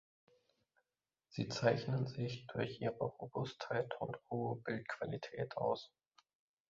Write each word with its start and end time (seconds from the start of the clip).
Sie 1.29 1.47
zeichnen 1.47 2.07
sich 2.07 2.47
durch 2.47 2.81
ihre 2.81 2.95
Robustheit 3.05 3.93
und 4.01 4.17
hohe 4.31 4.55
Bildqualität 4.63 5.55
aus. 5.57 5.93